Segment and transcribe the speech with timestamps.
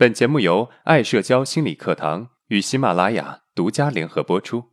[0.00, 4.64] 本节目由爱社交心理课堂与喜马拉雅独家联合播出。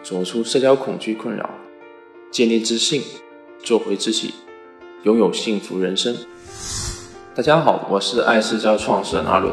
[0.00, 1.50] 走出社交恐惧困扰，
[2.30, 3.02] 建立自信，
[3.64, 4.32] 做回自己，
[5.02, 6.14] 拥有幸福人生。
[7.34, 9.52] 大家好，我是爱社交创始人阿伦。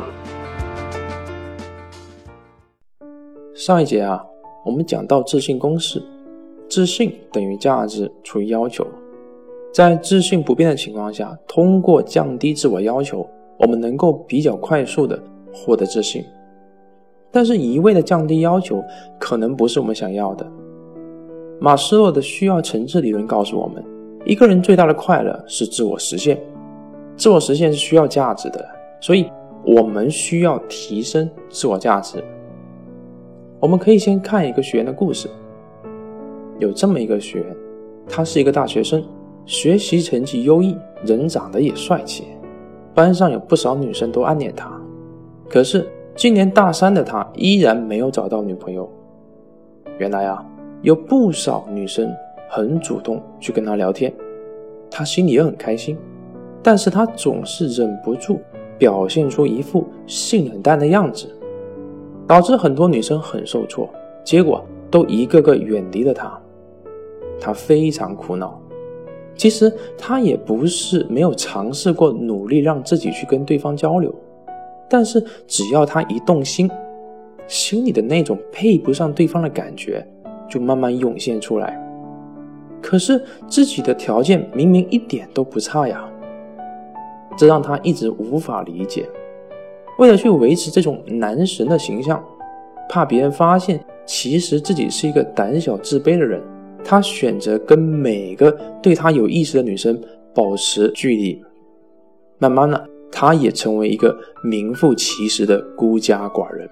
[3.55, 4.23] 上一节啊，
[4.63, 5.99] 我们讲到自信公式。
[6.69, 8.87] 自信等于价值除以要求，
[9.71, 13.25] 在自信不变的情况下，通过降低自我要求，
[13.57, 15.17] 我们能够比较快速的
[15.53, 16.23] 获得自信。
[17.31, 18.83] 但是，一味的降低要求，
[19.17, 20.45] 可能不是我们想要的。
[21.61, 23.81] 马斯洛的需要层次理论告诉我们，
[24.25, 26.37] 一个人最大的快乐是自我实现，
[27.15, 28.67] 自我实现是需要价值的，
[28.99, 29.31] 所以
[29.65, 32.21] 我们需要提升自我价值。
[33.61, 35.29] 我们可以先看一个学员的故事。
[36.59, 37.55] 有这么一个学员，
[38.09, 39.01] 他是一个大学生，
[39.45, 42.25] 学习成绩优异，人长得也帅气，
[42.93, 44.71] 班上有不少女生都暗恋他。
[45.49, 48.89] 可是今年大三的他依然没有找到女朋友。
[49.97, 50.45] 原来啊，
[50.81, 52.09] 有不少女生
[52.49, 54.13] 很主动去跟他聊天，
[54.89, 55.97] 他心里也很开心，
[56.63, 58.39] 但是他总是忍不住
[58.77, 61.27] 表现出一副性冷淡的样子，
[62.27, 63.89] 导致很多女生很受挫，
[64.23, 66.39] 结果都一个个远离了他。
[67.39, 68.60] 他非常苦恼，
[69.41, 74.13] 其实他也不是没有尝试过努力让自己去跟对方交流，
[74.87, 76.69] 但是只要他一动心，
[77.47, 80.05] 心里的那种配不上对方的感觉
[80.47, 81.75] 就慢慢涌现出来。
[82.83, 86.07] 可是自己的条件明明一点都不差呀，
[87.35, 89.09] 这让他一直无法理解。
[89.97, 92.23] 为了去维持这种男神的形象，
[92.87, 96.39] 怕别人发现其实自己是一个胆小自卑的人。
[96.83, 98.51] 他选择跟每个
[98.81, 99.99] 对他有意思的女生
[100.33, 101.41] 保持距离，
[102.37, 106.69] 慢慢的，他也成为一个名副其实的孤家寡人。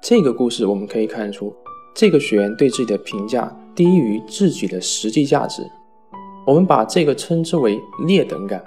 [0.00, 1.54] 这个故事我们可以看出，
[1.94, 5.62] 这个学员对自己的评价低于自己的实际价值。
[6.46, 8.62] 我们把这个称之为劣等感。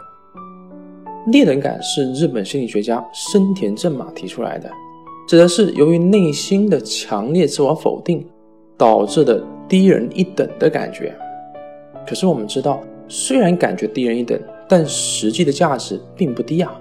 [1.28, 4.70] 劣等感是日本心理学家深田正马提出来的，
[5.28, 8.26] 指的是由于内心的强烈自我否定
[8.78, 9.44] 导致的。
[9.68, 11.14] 低人一等的感觉，
[12.08, 16.72] 可是我们知道，虽然感觉低人一等，但实际的价值并不低啊。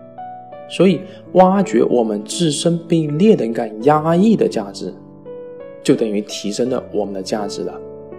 [0.69, 1.01] 所以，
[1.33, 4.93] 挖掘我们自身被劣等感压抑的价值，
[5.83, 7.79] 就等于提升了我们的价值了。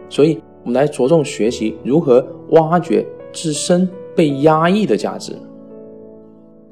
[0.10, 5.34] 所以，我们来着重学习如何挖掘自身被压抑的价值。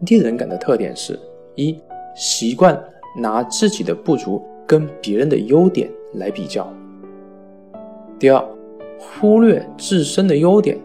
[0.05, 1.19] 劣人感的特点是：
[1.55, 1.75] 一、
[2.15, 2.79] 习惯
[3.19, 6.71] 拿自己的不足跟别人的优点来比较。
[8.23, 8.41] 第二，
[8.97, 10.79] 忽略自身的优点，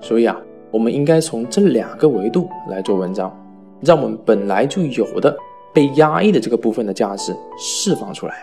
[0.00, 0.36] 所以啊，
[0.72, 3.32] 我们应该从这两个维度来做文章，
[3.80, 5.36] 让我们本来就有的
[5.72, 8.34] 被压抑的这个部分的价值释放出来。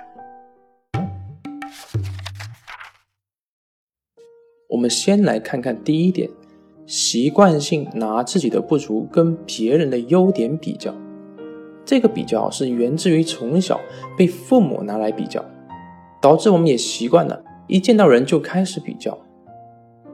[4.69, 6.29] 我们先来看看第一点，
[6.85, 10.95] 习惯性拿自己的不足跟别人的优点比较，
[11.83, 13.77] 这个比较是源自于从小
[14.17, 15.43] 被父母拿来比较，
[16.21, 17.43] 导致我们也习惯了。
[17.67, 19.17] 一见到人就开始比较，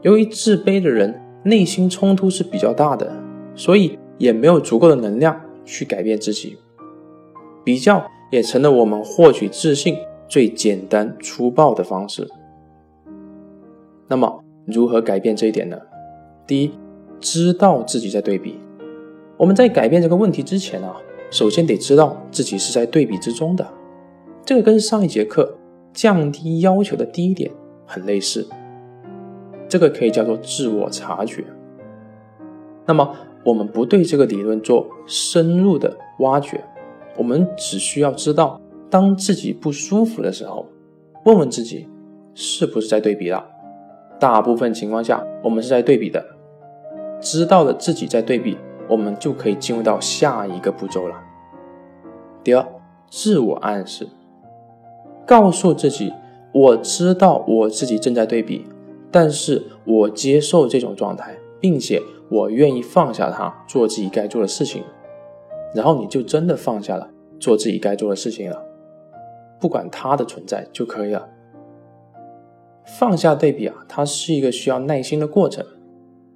[0.02, 3.12] 由于自卑的人内心冲突是比较大的，
[3.56, 6.58] 所以也没有足够的能量去改变自己。
[7.64, 12.28] 比较也成了我们获取自信最简单粗暴的方式。
[14.08, 15.78] 那么，如何改变这一点呢？
[16.48, 16.72] 第一，
[17.20, 18.60] 知道自己在对比。
[19.38, 20.96] 我们在改变这个问题之前啊，
[21.30, 23.68] 首先得知道自己是在对比之中的。
[24.46, 25.56] 这个跟上一节课。
[25.94, 27.52] 降低要求的第一点
[27.86, 28.48] 很类似，
[29.68, 31.44] 这个可以叫做自我察觉。
[32.86, 36.64] 那么，我们不对这个理论做深入的挖掘，
[37.18, 40.66] 我们只需要知道，当自己不舒服的时候，
[41.26, 41.88] 问问自己
[42.34, 43.46] 是不是在对比了。
[44.20, 46.26] 大部分情况下，我们是在对比的。
[47.22, 51.16] 知道了自己在对比，我们就可以进入到下一个步骤了。
[52.44, 52.66] 第二，
[53.10, 54.08] 自我暗示。
[55.30, 56.12] 告诉自己，
[56.52, 58.66] 我知道我自己正在对比，
[59.12, 64.82] 但是我接受这种状态，并且我愿意放下它，做自己该做的事情。
[65.76, 67.08] 然后你就真的放下了
[67.40, 68.60] 做自己该做的事情了，
[69.62, 71.30] 不管它的存在就可以了。
[72.98, 75.64] 放下对比啊，它是一个需要耐心的过程，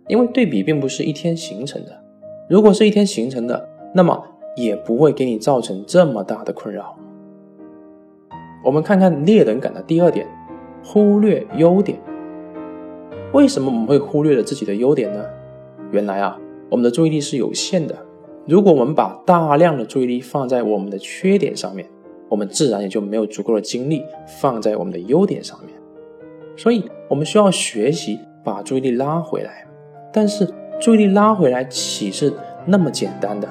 [0.07, 2.00] 因为对比并不是一天形成的。
[2.48, 4.24] 如果是一天形成的，那么
[4.56, 6.95] 也不会给你造成这么大的困扰。
[8.63, 10.25] 我们看看劣等感的第二点，
[10.81, 12.00] 忽略优点。
[13.33, 15.25] 为什么我们会忽略了自己的优点呢？
[15.92, 16.39] 原来啊，
[16.69, 17.94] 我们的注意力是有限的。
[18.45, 21.86] 如果我们把大量的注意力放在我们的缺点上面，
[22.30, 24.04] 我们自然也就没有足够的精力
[24.42, 25.69] 放在我们的优点上面。
[26.56, 29.68] 所以，我们需要学习把注意力拉回来。
[30.13, 30.48] 但是，
[30.80, 32.31] 注意力拉回来岂是
[32.66, 33.50] 那么简单的？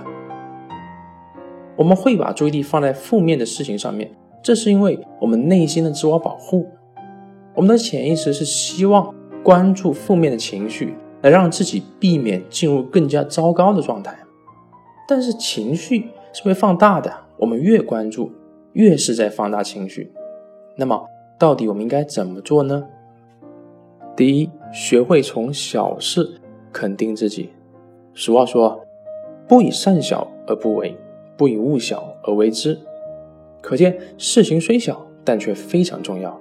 [1.76, 4.10] 我们会把注意力放在负面的事情上面，
[4.42, 6.68] 这是因为我们内心的自我保护。
[7.54, 14.18] 我们的潜意识是希望关注负面的情绪，来让自己避免进入更加糟糕的状态。
[15.06, 18.32] 但是情绪是会放大的，我们越关注，
[18.72, 20.12] 越是在放大情绪。
[20.76, 21.04] 那么，
[21.38, 22.88] 到底我们应该怎么做呢？
[24.16, 26.40] 第一，学会从小事
[26.72, 27.50] 肯定自己。
[28.14, 28.84] 俗话说
[29.46, 30.96] ：“不以善小而不为，
[31.36, 32.78] 不以恶小而为之。”
[33.62, 36.38] 可见，事情虽小，但却非常重要。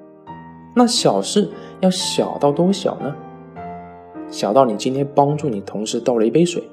[0.76, 3.16] 那小事要小到多小呢？
[4.30, 6.64] 小到你今天帮助你同事倒了一杯水，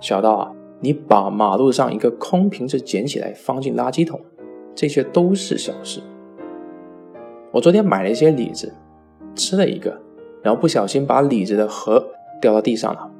[0.00, 4.20] 小到啊，你把马路上一个空瓶子捡起来放进垃圾桶，
[4.74, 6.00] 这些都是小事。
[7.52, 8.72] 我昨天买了一些李子，
[9.34, 10.00] 吃了一个，
[10.42, 12.04] 然后不小心把李子的核
[12.40, 13.10] 掉到地上了，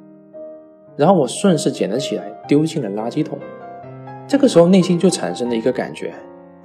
[0.96, 3.38] 然后我顺势捡了起来，丢进了垃圾桶。
[4.28, 6.12] 这个时候内心就产生了一个感觉：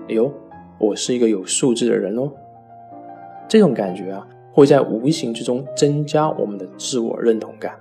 [0.09, 0.29] 哎呦，
[0.77, 2.29] 我是一个有素质的人哦。
[3.47, 7.73] 这种感觉啊，会在无形之中增加我们的自我认同感。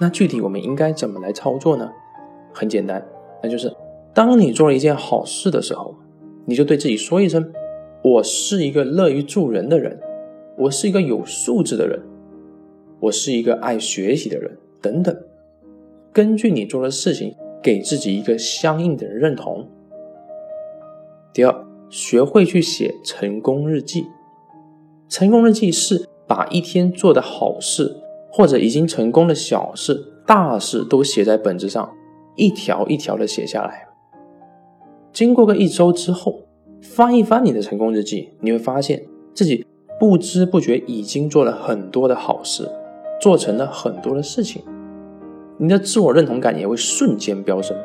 [0.00, 1.90] 那具体我们应该怎么来操作呢？
[2.52, 3.04] 很简单，
[3.42, 3.74] 那就是
[4.14, 5.96] 当你做了一件好事的时候，
[6.44, 7.52] 你就对自己说一声
[8.04, 9.98] ：“我是一个乐于助人的人，
[10.56, 12.00] 我是一个有素质的人，
[13.00, 15.16] 我是一个爱学习的人。”等等，
[16.12, 19.68] 根据你做的事情，给自己一个相应的认同。
[21.32, 21.66] 第二。
[21.92, 24.06] 学会去写成功日记。
[25.10, 27.94] 成功日记是把一天做的好事，
[28.30, 31.92] 或者已经成功的小事、大事都写在本子上，
[32.34, 33.88] 一条一条的写下来。
[35.12, 36.46] 经过个一周之后，
[36.80, 39.04] 翻一翻你的成功日记，你会发现
[39.34, 39.66] 自己
[40.00, 42.66] 不知不觉已经做了很多的好事，
[43.20, 44.62] 做成了很多的事情，
[45.62, 47.76] 你的自我认同感也会瞬间飙升。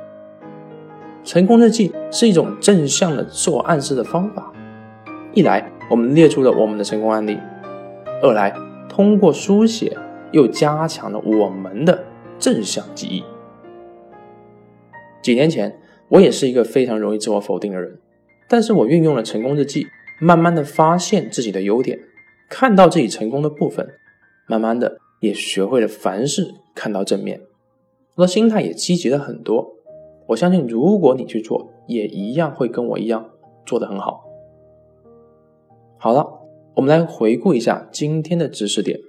[1.23, 4.51] 成功日记是一种正向的自我暗示的方法。
[5.35, 7.37] 一来，我们列出了我们的成功案例；
[8.23, 8.51] 二来，
[8.89, 9.95] 通过书写
[10.31, 12.03] 又加强了我们的
[12.39, 13.23] 正向记忆。
[15.21, 15.79] 几年前，
[16.09, 17.99] 我也是一个非常容易自我否定的人，
[18.49, 19.85] 但是我运用了成功日记，
[20.19, 21.99] 慢慢的发现自己的优点，
[22.49, 23.87] 看到自己成功的部分，
[24.47, 27.41] 慢慢的也学会了凡事看到正面，
[28.17, 29.75] 我的心态也积极了很多。
[30.25, 33.29] 我相信，如果你去做，也一样会跟我一样
[33.63, 34.25] 做得很好。
[35.99, 36.27] 好了，
[36.75, 38.99] 我们来回顾一下今天的知识点。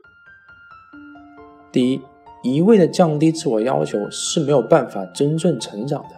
[1.72, 2.00] 第一，
[2.42, 6.10] 一味的降低自我要求是没有办法真正成长的，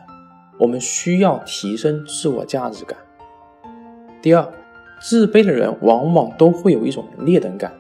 [0.59, 2.99] 我们需要提升自我价值感。
[4.21, 4.53] 第二，
[5.01, 7.73] 自卑的人往往都会有一种劣等感，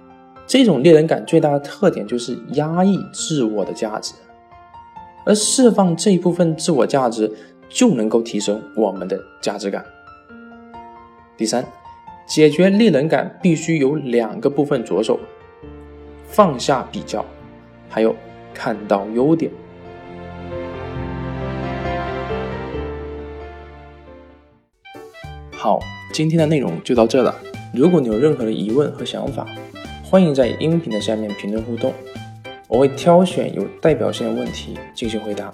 [0.46, 4.14] 这种劣等感最大的特点就是压抑自我的价值。
[5.24, 7.30] 而释放这一部分自我价值，
[7.68, 9.84] 就能够提升我们的价值感。
[11.36, 11.64] 第三，
[12.26, 15.18] 解决劣等感必须有两个部分着手：
[16.26, 17.24] 放下比较，
[17.88, 18.14] 还有
[18.52, 19.50] 看到优点。
[25.52, 25.78] 好，
[26.12, 27.34] 今天的内容就到这了。
[27.74, 29.46] 如果你有任何的疑问和想法，
[30.02, 31.92] 欢迎在音频的下面评论互动。
[32.70, 35.52] 我会挑选有代表性的问题进行回答。